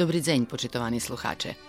[0.00, 1.60] Dobrý deň, počitovaní slucháče.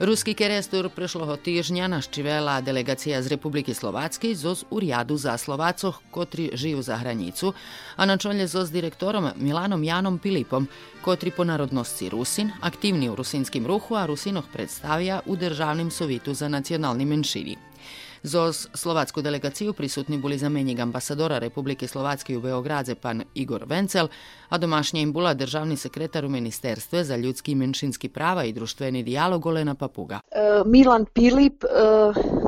[0.00, 6.48] Ruský kerestur prešloho týždňa naštivela delegácia z Republiky Slováckej zo z úriadu za Slovácoch, kotri
[6.56, 7.52] žijú za hranicu,
[8.00, 10.64] a na čole zo s direktorom Milanom Janom Pilipom,
[11.04, 16.48] kotri po narodnosti Rusin, aktívny v rusinským ruchu a Rusinoch predstavia u Državným sovitu za
[16.48, 17.67] nacionalni menšini.
[18.22, 24.08] Zo slovackú delegáciu prisutni boli zamenik ambasadora Republike Slovackej u Beogradze pan Igor Vencel,
[24.48, 29.02] a domašnje im bula državni sekretar u Ministerstve za ljudski i menšinski prava i društveni
[29.02, 30.20] dijalog Olena Papuga.
[30.30, 31.68] E, Milan Pilip, e,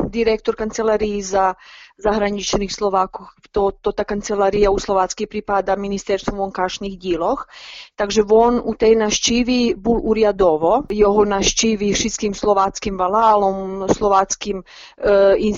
[0.09, 1.55] direktor kancelariji za
[2.01, 3.31] zahraničných Slovákov.
[3.51, 7.51] To, to tá kancelária u Slovácky pripada ministerstvu vonkašných díloch.
[7.99, 10.87] Takže on u tej naštívi bol uriadovo.
[10.87, 15.51] Jeho naštívi všetkým slováckým valálom, slováckým e.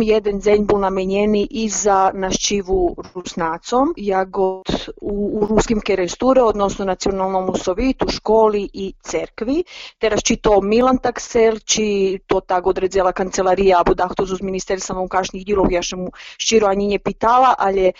[0.00, 4.62] Jeden deň bol namenjený i za naštívu Rusnácom, jak u,
[5.10, 9.66] u Ruskim keresture, odnosno nacionalnom sovitu, školi i cerkvi.
[9.98, 14.96] Teraz či to Milan tak sel, či to tak odredzela kancelarija, alebo dahto z ministerstva
[15.02, 17.93] vonkašných dialog, ja som mu ščiro ani nepýtala, ale e,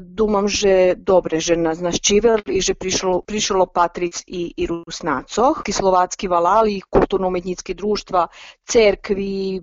[0.00, 5.62] думам, že dobre, že nás naščível i že prišlo, prišlo patric i, i Rusnácoch.
[5.76, 8.32] Slovácky valali, kulturno-umetnické društva,
[8.64, 9.60] cerkvi,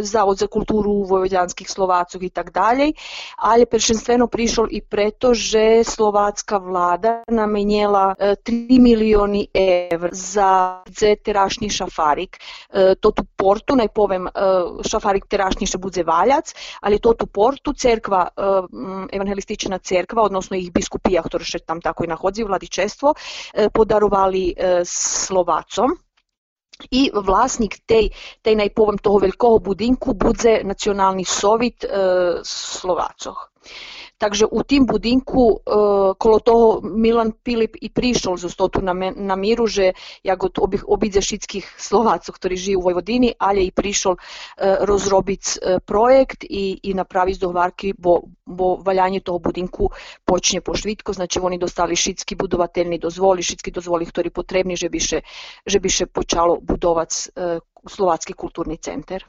[0.00, 2.92] Zavod za kulturu vojvođanskih Slovácoch i tak dalje,
[3.38, 10.82] ali prvenstveno prišlo i preto, že slovácka vlada namenjela 3 milioni evra za
[11.24, 12.36] terašnji šafarik.
[12.36, 14.26] E, to tu portu, naj povem,
[15.23, 18.31] e, šafarik terašnjiše bude valjac, ali to tu portu cerkva, e,
[19.15, 23.13] evangelistična cerkva, odnosno ih biskupija, ktoré še tam tako i nahodzi, vladičestvo,
[23.53, 25.95] e, podarovali e, Slovacom.
[26.91, 28.09] I vlasnik tej,
[28.41, 33.33] tej najpovem toho veľkého budinku bude nacionalni sovit e.
[34.23, 35.59] Takže u tim budinku e,
[36.15, 38.79] kolo toho Milan Pilip i prišel zo stotu
[39.15, 39.91] na miru, že
[40.23, 44.15] jak od obih obidze šitskih Slovacov, ktorí žijú u Vojvodini, ali i prišel
[44.87, 49.89] rozrobiť e, projekt i, i napraviti dogovarki bo, bo valjanje toho budinku
[50.23, 55.19] počne pošvitko, znači oni dostali šitski budovateljni dozvoli, šitski dozvoli, ktorí potrebni, že biše,
[55.65, 59.27] že biše počalo budovac e, Slovatski kulturni centar.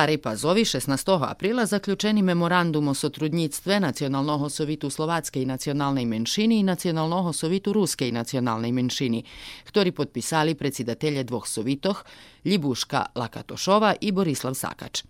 [0.00, 1.30] Stari Pazovi 16.
[1.30, 8.08] aprila zaključeni memorandum o sotrudnictve nacionalnoho sovitu slovatske i nacionalnej menšini i nacionalnoho sovitu ruske
[8.08, 9.24] i nacionalnej menšini,
[9.74, 12.04] koji potpisali predsjedatelje dvoh sovitoh
[12.44, 15.02] Ljibuška Lakatošova i Borislav Sakač.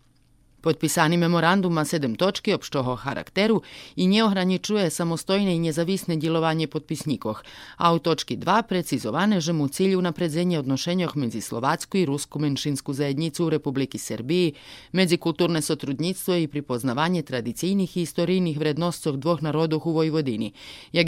[1.17, 3.63] Memorandum ma sedem točki opštoho charakteru
[3.97, 7.43] i nie ograničuje samostojne i nezavisne djelovanje potpisnikoh,
[7.77, 12.93] a u točki 2 precizovane, že mu cilj unapredzenie odnošenjoh medzi Slovatsku i Rusku menšinsku
[12.93, 14.53] zajednicu u Republiki Srbiji,
[14.93, 20.53] medzi kulturne sotrudnictvo i pripoznavanje tradicijnih i istorijnih vrednostov dvoh narodov u Vojvodini,
[20.93, 21.07] jak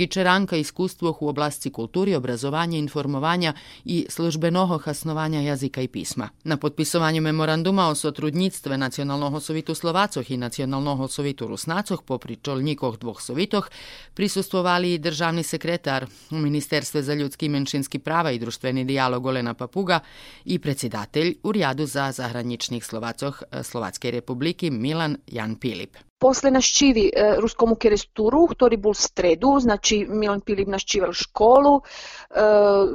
[0.52, 3.52] iskustvoh u oblasti kulturi, obrazovanja, informovanja
[3.84, 6.28] i službenoho hasnovanja jazika i pisma.
[6.44, 13.23] Na potpisovanju memoranduma o sotrudnictve nacionalnog sovitu Slovacoh i nacionalnog sovitu Rusnacoh po pričolnikoh dvoh
[13.23, 13.69] sovitoh
[14.15, 19.55] prisustvovali i državni sekretar u Ministerstve za ljudski i menšinski prava i društveni dijalog Olena
[19.55, 20.00] Papuga
[20.44, 25.97] i predsjedatelj u Rjadu za zahraničnih Slovacoh Slovatske republiki Milan Jan Pilip.
[26.22, 31.82] Posle naščivi e, ruskomu keresturu, ktorý bol v stredu, znači Milan Pilip naščivel školu, e,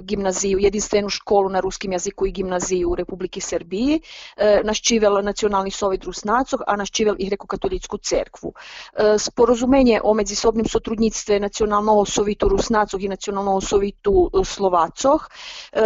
[0.07, 6.07] gimnaziju, jedinstvenu školu na ruskim jaziku i gimnaziju u Republiki Srbiji, e, naščivel Nacionalni sovjet
[6.07, 8.53] Rusnacov, a naščivel i Grekokatoličku cerkvu.
[8.53, 15.27] E, sporozumenje o međusobnim sotrudnictve Nacionalnog sovitu Rusnacov i Nacionalnog sovitu Slovacoh,
[15.73, 15.81] e,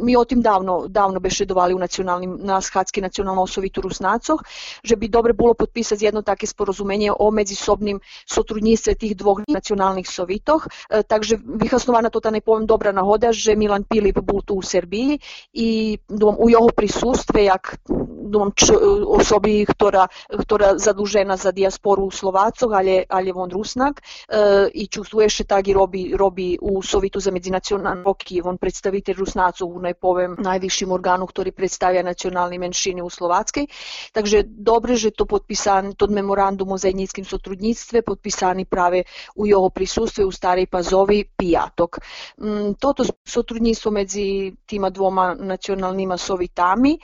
[0.00, 4.38] mi o tim davno, davno bešedovali u nacionalnim, na Shatski Nacionalnog sovitu Rusnacov,
[4.82, 7.98] že bi dobre bilo potpisati jedno také sporozumenje porozumenie o medzisobným
[8.30, 10.70] sotrudníctve tých dvoch nacionálnych sovitoch.
[10.86, 15.18] E, takže vyhasnovaná to tá nepoviem dobrá nahoda, že Milan Pilip bol tu u Srbiji
[15.58, 17.82] i dom, u jeho prisustve, jak
[18.30, 18.70] dom, č,
[19.06, 23.98] osobi, ktorá, ktorá zadužena za diasporu u Slovácoch, ale, ale on Rusnak
[24.30, 29.14] e, i čustvuje še tak i robi, robi u Sovitu za međinacionalne roky, on predstaviteľ
[29.18, 33.66] Rusnácov u nepoviem najvyšším orgánu, ktorý predstavia nacionálne menšiny u Slováckej.
[34.14, 39.02] Takže dobre, že to podpísan, to memorandum o zajednickim sotrudnictve potpisani prave
[39.34, 41.98] u jeho prisustve u Starej Pazovi pijatok.
[42.38, 46.98] Mm, toto sotrudnictvo medzi tima dvoma nacionalnima sovitami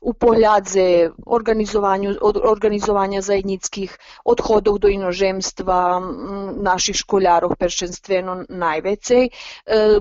[0.00, 1.10] u pohľadze
[2.44, 9.30] organizovanja zajednickih odhodov do inožemstva mm, naših školjarov peršenstveno najvecej, e,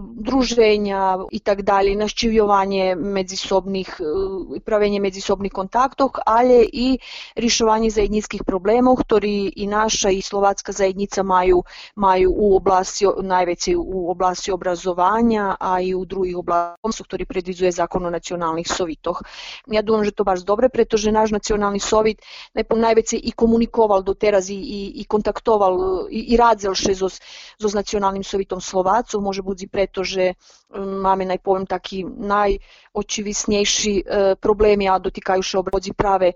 [0.01, 6.97] druženja i tak dalje, naščivjovanje međusobnih, e, pravenje međusobnih kontaktov, ali i
[7.35, 11.63] rješovanje zajednickih problemov, sektori i naša i slovatska zajednica maju,
[11.95, 18.05] maju u oblasti, najveći u oblasti obrazovanja, a i u drugih oblasti, ktorý predvizuje zakon
[18.05, 19.21] o nacionalnih sovitoh.
[19.67, 22.21] Ja dúfam, že to baš dobre, pretože náš nacionalni sovit
[22.55, 27.19] najveće i komunikoval doteraz i, i, i kontaktoval i, i radzel še zos,
[27.59, 30.33] zos nacionalnim sovitom Slovacov, može budzi pretože
[30.69, 34.03] um, máme najpoviem taký najočivisnejší e,
[34.35, 36.35] problemi, a dotikajú še obrodzi prave e,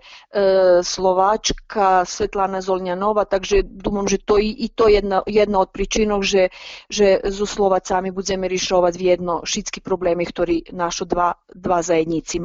[0.82, 6.50] Slovačka, Svetlana Zolňanova, takže dúmam, že to i, i to jedna, jedna od príčinov, že,
[6.90, 12.42] že so Slovacami budeme riešovať v jedno všetky problémy, ktoré našo dva, dva zajedníci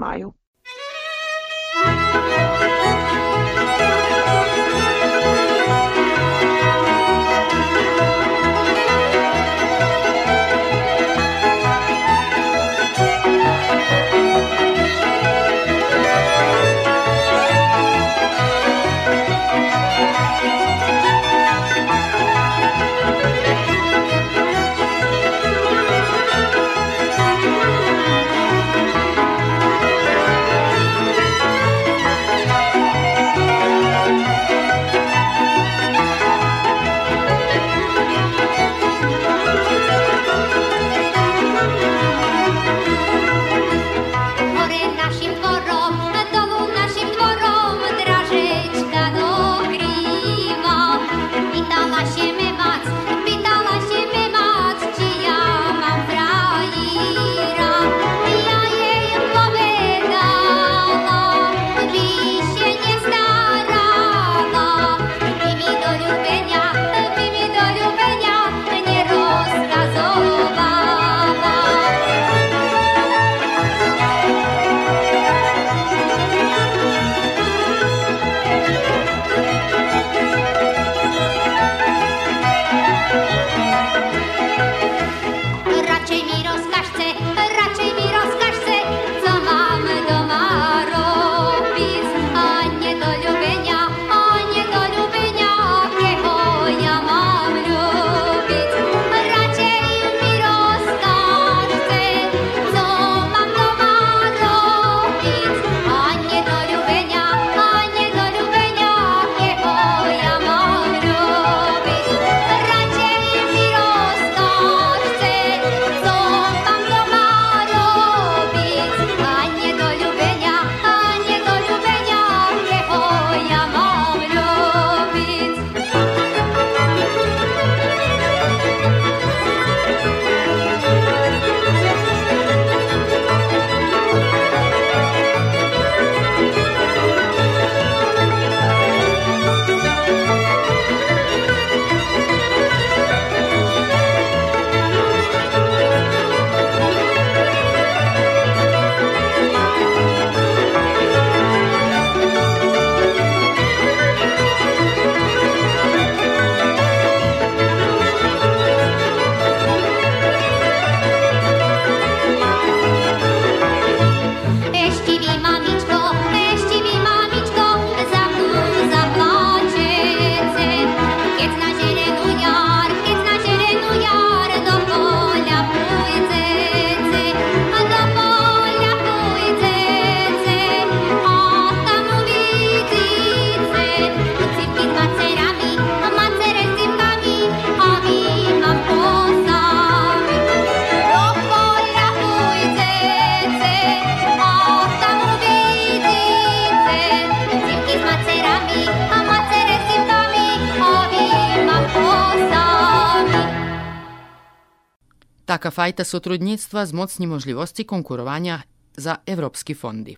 [205.61, 208.63] Taka fajta sotrudnictwa z mocni możliwości konkurowania
[208.97, 210.17] za europejskie fondi.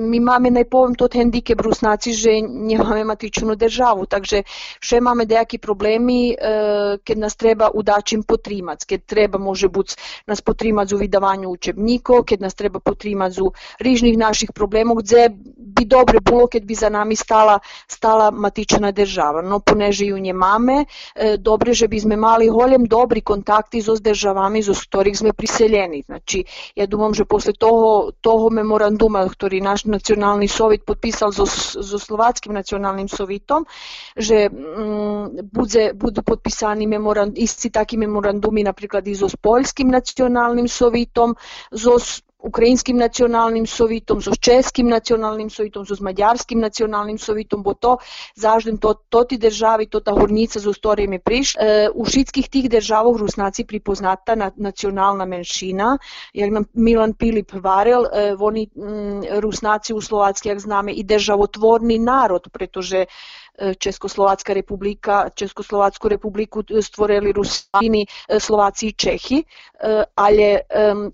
[0.00, 4.42] mi mamy najpowiem tot hendikep rusnaci, że nie mamy matičnu državu, takže
[4.80, 6.36] še mamy dejaki problemi,
[7.04, 12.40] kad nas treba u dačim potrimac, treba može buc nas potrimac u vidavanju učebnikov, kad
[12.40, 17.16] nas treba potrimac u rižnih naših problemov, Kde bi dobre bilo, kad bi za nami
[17.16, 19.42] stala, stala matična država.
[19.42, 24.62] No, poneže ju nje e, dobre, že bi sme mali holjem dobri kontakti zo državami,
[24.62, 26.02] zo storih sme priseljeni.
[26.06, 26.44] Znači,
[26.74, 31.44] ja dumam, že posle toho, toho memoranduma, sektor naš nacionalni sovjet potpisal zo,
[31.82, 31.98] zo
[32.52, 33.66] nacionalnim sovitom,
[34.16, 41.34] že mm, bude budu potpisani memorand, isti taki memorandumi, napriklad iz s poljskim nacionalnim sovitom.
[41.70, 41.98] zo
[42.42, 47.98] ukrajinskim nacionalnim sovitom, со ческим националним советом, со маѓарским националним советом, бо то
[48.36, 51.56] зажден то, тоти држави, тота горница за сториме приш.
[51.56, 55.98] Е, у шитских тих државов руснаци припозната на национална меншина,
[56.34, 58.68] јак нам Милан Пилип варел, е, вони
[59.42, 63.06] руснаци у Словацки, јак знаме, и државотворни народ, претоже
[63.58, 69.44] E, Československa republika, Českoslovačku republiku e, stvorili Rusini, e, Slovaci i Čehi,
[70.16, 70.62] ale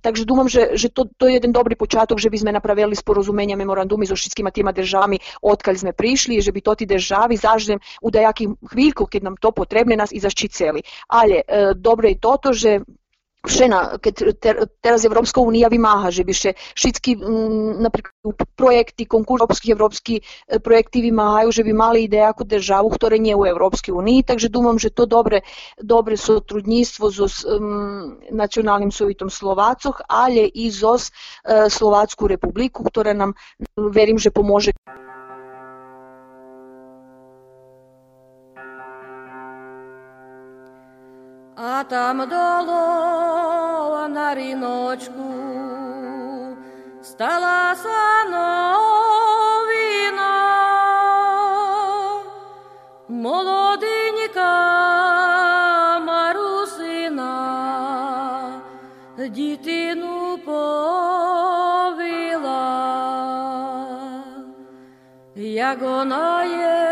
[0.00, 3.56] takže dumam, že, že to, to je jedan dobri početak že bi sme napravili sporozumenja
[3.56, 8.10] memorandumi s ošitskim tima državami odkalj sme prišli, že bi to ti državi zaždem u
[8.10, 10.84] dajakim hvilku, kad nam to potrebne, nas i zaščiceli.
[11.08, 11.42] Ale
[11.74, 12.70] dobro je to, že
[13.42, 18.12] všena, keď ter, teraz Európska únia vymáha, že by še všetky m, napríklad
[18.54, 20.14] projekty, konkurs európskych európsky
[20.60, 24.76] projekty vymáhajú, že by mali ide ako državu, ktoré nie u Európskej únii, takže dúmam,
[24.76, 25.46] že to dobre,
[25.78, 33.38] dobre sotrudníctvo so um, nacionálnym sovitom Slovácoch, ale i zo uh, Slovácku republiku, ktorá nám,
[33.78, 34.74] verím, že pomôže.
[41.80, 45.12] А там доло на ріночку.
[47.02, 48.72] Стала сановина,
[53.08, 54.50] молоденька
[56.06, 57.32] Марусина,
[59.18, 60.68] дітину повила,
[65.36, 66.87] як вона єю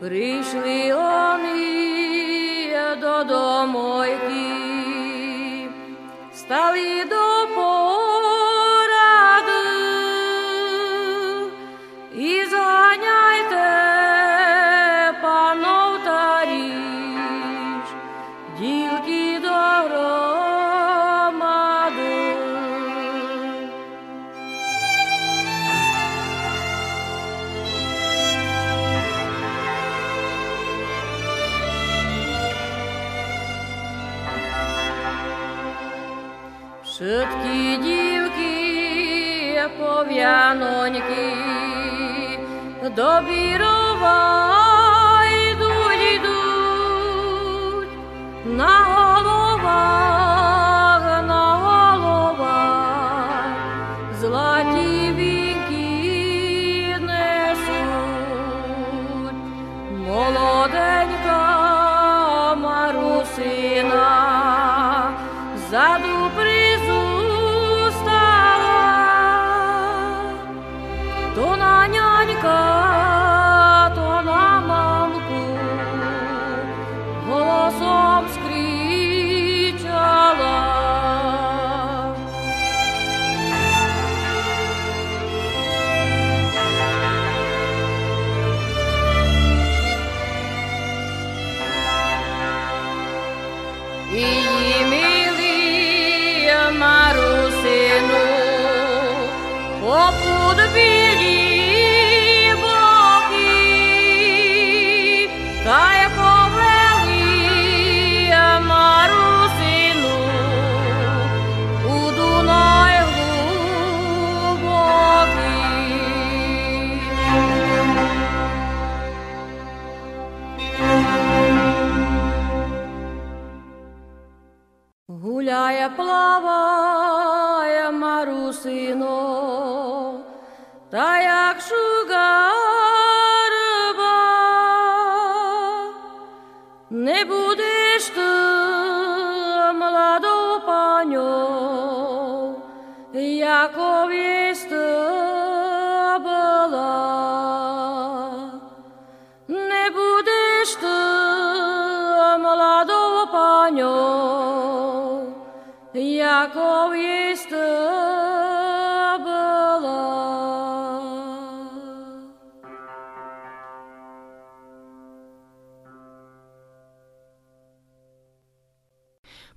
[0.00, 1.88] Прийшли вони
[3.00, 4.44] додомойки,
[6.34, 7.17] стали до
[42.98, 44.14] до Бірова
[45.24, 47.88] йдуть, йдуть,
[48.44, 48.87] на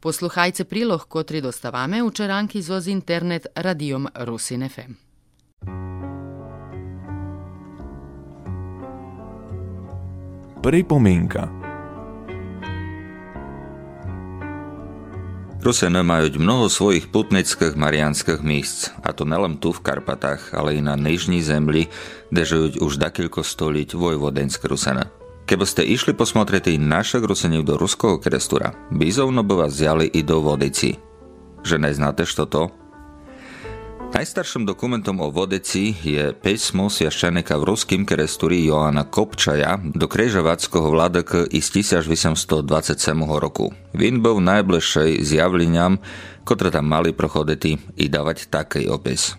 [0.02, 4.92] Posluhajte prilog, kotri dostavame u čeranki zoz internet radijom Rusin FM.
[10.64, 11.50] Pripomienka
[15.62, 20.82] Rusene majú mnoho svojich putnických marianských míst, a to nelen tu v Karpatách, ale i
[20.82, 21.86] na Nižní zemli,
[22.34, 25.21] kde žijú už dakilko stoliť vojvodenské Rusene.
[25.52, 30.24] Keby ste išli posmotrieť i našich Rusenív do ruského krestura, bizovno by vás vzali i
[30.24, 30.96] do Vodici.
[31.68, 32.72] Že neznáte, što to?
[34.16, 41.52] Najstarším dokumentom o Vodeci je písmo sviaščenika v ruským kerestúri Joana Kopčaja do Krežovackého vládok
[41.52, 43.76] z 1827 roku.
[43.92, 46.00] Vin bol najbližšej zjavleniam,
[46.48, 49.36] ktoré tam mali prochodety i dávať taký opis.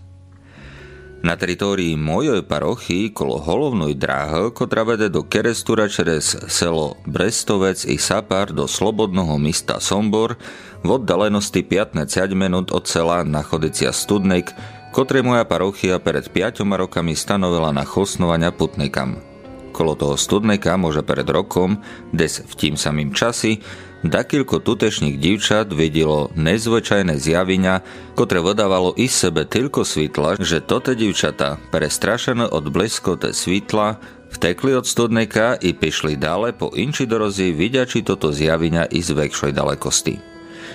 [1.23, 7.95] Na teritórii mojej parochy kolo holovnej dráhy, ktorá vede do Kerestúra čez selo Brestovec i
[7.95, 10.35] Sapar do slobodného mista Sombor,
[10.83, 14.51] v oddalenosti 15 minút od sela Nachodicia Studnek,
[14.91, 19.23] ktoré moja parochia pred 5 rokami stanovila na chosnovania putnikam.
[19.71, 21.79] Kolo toho Studneka môže pred rokom,
[22.11, 23.63] des v tým samým časi,
[24.03, 27.75] dakilko tutešných divčat videlo nezvyčajné zjaviňa,
[28.19, 34.03] ktoré vodávalo i sebe tylko svitla, že toto divčata, prestrašené od bleskote svitla,
[34.35, 39.53] vtekli od studneka i pišli dále po inči dorozi vidiači toto zjaviňa i z väčšej
[39.55, 40.15] dalekosti.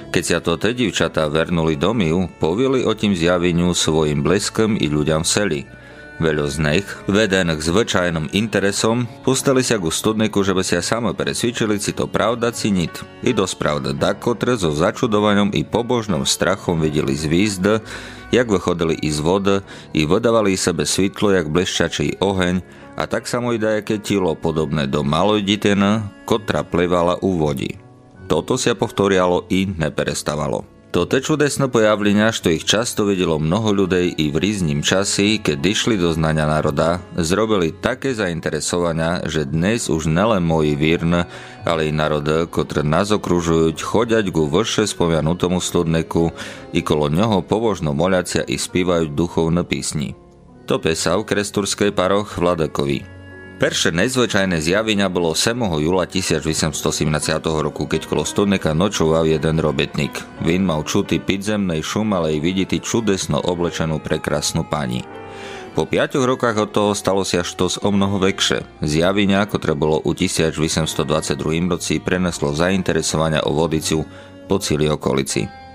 [0.08, 5.28] Keď sa to te divčatá vernuli domiu, povili o tým zjaveniu svojim bleskom i ľuďom
[5.28, 5.62] v seli.
[6.17, 11.77] Veľo z nich, vedených zvyčajným interesom, pustali sa ku studniku, že by sa samo presvičili,
[11.77, 13.06] si to pravda cinit.
[13.21, 17.86] I dosť pravda, dakotre so začudovaním i pobožným strachom videli zvízd,
[18.34, 19.62] jak vychodili i z vody,
[19.93, 22.65] i vydávali sebe svitlo, jak blešťačí oheň,
[22.97, 27.77] a tak samo i dajaké tilo podobné do maloj ditena, kotra plevala u vodi.
[28.25, 30.77] Toto sa povtorialo i neperestávalo.
[30.88, 36.00] Toto čudesné pojavlenia, što ich často videlo mnoho ľudí i v rízním časi, keď išli
[36.00, 41.28] do znania národa, zrobili také zainteresovania, že dnes už nelen moji vírn,
[41.67, 46.32] ale i národ, ktoré nás okružujú, chodiať ku vrše spomianutomu studneku
[46.71, 50.15] i kolo ňoho pobožno moliacia i spívajú duchovné písni.
[50.71, 53.16] To pesal kresturskej paroch Vladakovi.
[53.58, 55.58] Perše nezvyčajné zjavenia bolo 7.
[55.82, 56.78] júla 1817
[57.41, 60.13] roku, keď kolo studneka nočoval jeden robetník.
[60.46, 65.02] Vin mal čutý pidzemnej šum, ale i vidíti čudesno oblečenú prekrasnú pani.
[65.74, 68.62] Po 5 rokách od toho stalo sa až tos o mnoho väkšie.
[68.86, 71.34] Zjavenia, ktoré bolo u 1822
[71.65, 74.06] roci, preneslo zainteresovania o vodiciu
[74.46, 75.66] po celý okolici.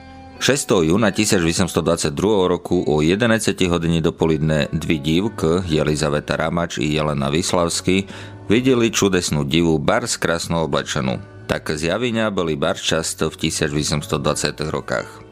[0.42, 0.90] 6.
[0.90, 2.18] júna 1822
[2.50, 8.10] roku o 11 hodine dopoludne dvi divky, Jelizaveta Ramač i Jelena Vyslavsky,
[8.50, 11.22] videli čudesnú divu bar s krásno oblečenú.
[11.46, 15.22] Tak zjavenia boli bar často v 1820 rokách.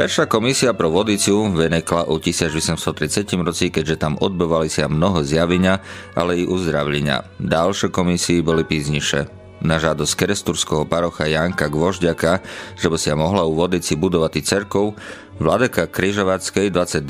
[0.00, 5.84] Perša komisia pro vodiciu venekla u 1830 roci, keďže tam odbývali sa mnoho zjavenia,
[6.16, 7.20] ale i uzdravlenia.
[7.36, 12.44] Ďalšie komisii boli pízniše na žádosť keresturského parocha Janka Gvožďaka,
[12.76, 14.96] že by sa mohla u Vodici budovať cerkov,
[15.36, 17.04] Vladeka Križovackej 29.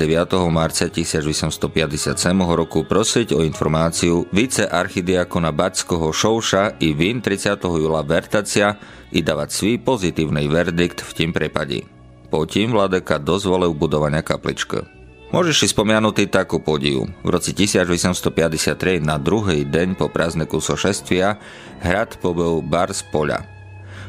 [0.51, 7.55] marca 1857 roku prosiť o informáciu vice archidiakona Bačského Šouša i Vin 30.
[7.63, 8.75] júla Vertacia
[9.15, 11.87] i dávať svý pozitívny verdikt v tým prepadi.
[12.27, 14.83] Potím Vladeka dozvolil budovania kapličky.
[15.27, 17.03] Môžeš si spomenúť takú podiu.
[17.19, 21.35] V roci 1853 na druhý deň po prázdneku sošestvia
[21.83, 23.43] hrad pobil bar z poľa.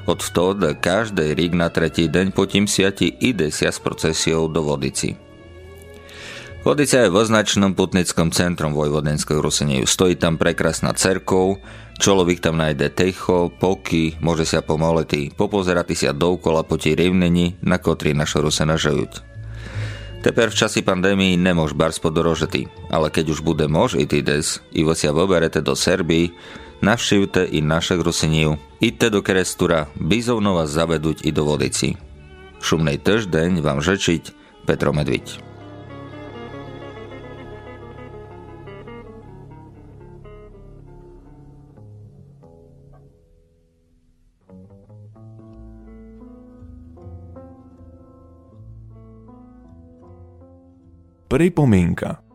[0.07, 5.19] Od vtod každý rík na tretí deň potím siati ide sia s procesiou do Vodici.
[6.63, 9.91] Vodica je voznačnom putnickom centrom Vojvodenského Ruseneju.
[9.91, 11.61] Stojí tam prekrasná cerkov,
[11.99, 17.77] človek tam nájde techo, poky, môže sa pomoleti, popozerati sa doukola po tej rivneni, na
[17.83, 18.79] kotri našo Rusena
[20.23, 24.63] Тепер в часі пандемії не мож барс подорожити, але кедь уж буде мож іти десь,
[24.73, 26.33] і ось я виберете до Сербії,
[26.81, 28.59] навшивте і наших русинів.
[28.81, 31.97] Ідте до Керестура, бізовно вас заведуть і до водиці.
[32.61, 34.33] Шумний тиждень вам жечить
[34.67, 35.48] Петро Медвідь.
[51.29, 52.28] Pripomienka.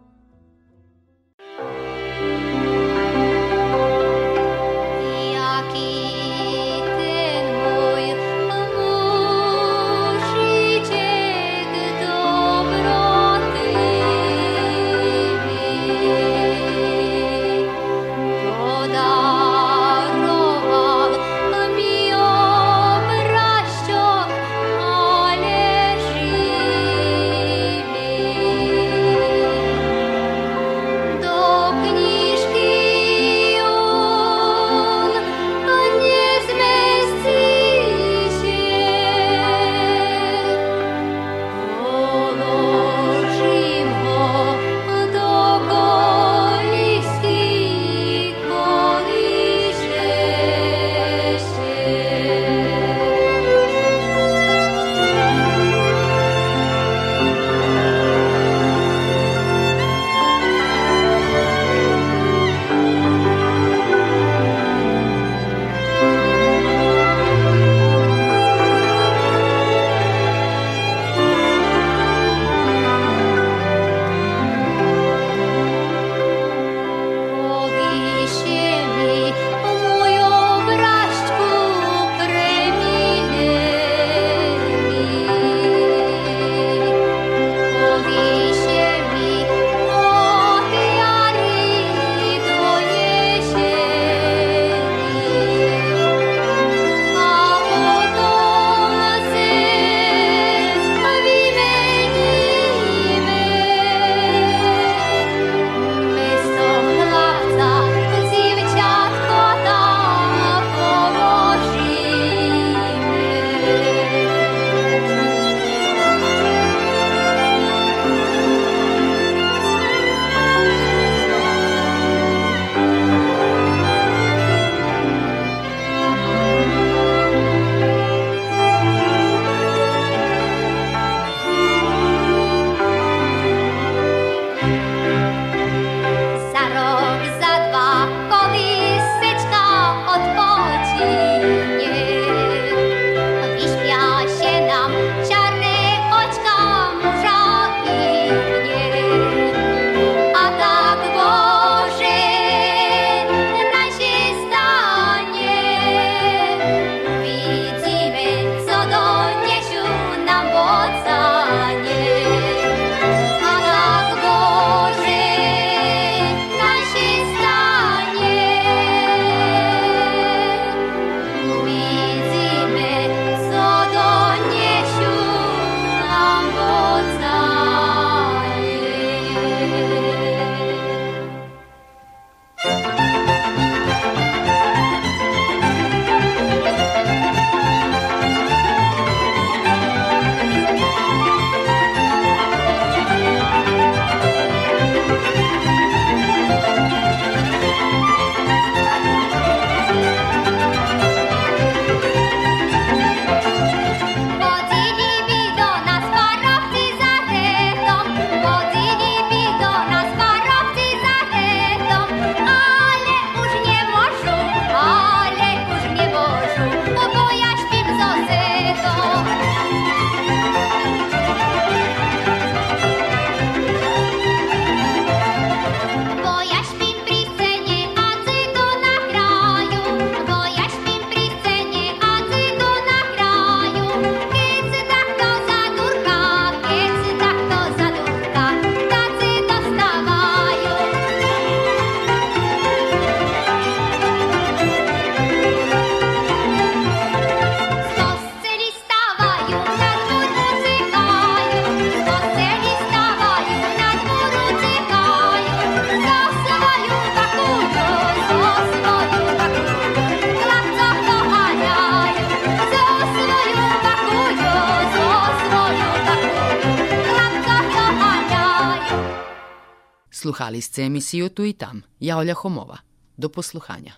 [270.44, 271.82] Sluhali ste emisiju Tu i tam.
[272.00, 272.78] Ja Olja Homova.
[273.18, 273.94] Do posluhanja.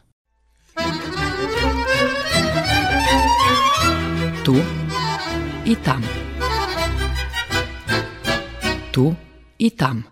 [4.46, 4.56] Tu
[5.66, 6.04] i tam.
[8.92, 9.16] Tu
[9.58, 10.04] i tam.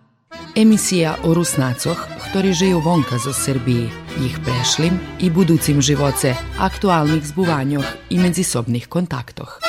[0.55, 3.93] Emisija o Rusnacoh, ktorí žijú vonka zo Srbiji,
[4.25, 9.61] ich prešlim i buducim živoce, aktualnih zbuvanjoh i međusobnih kontaktoh.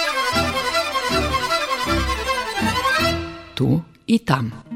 [3.54, 4.73] Tu i tam.